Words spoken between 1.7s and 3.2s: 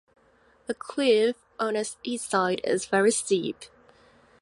its east side is very